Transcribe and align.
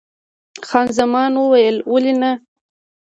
خان 0.67 0.87
زمان 0.99 1.31
وویل: 1.37 1.75
ولې 1.91 2.13
نه؟ 2.21 2.31